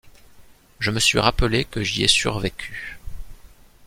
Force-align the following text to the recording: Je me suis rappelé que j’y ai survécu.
Je 0.79 0.89
me 0.89 0.99
suis 0.99 1.19
rappelé 1.19 1.63
que 1.63 1.83
j’y 1.83 2.01
ai 2.03 2.07
survécu. 2.07 2.97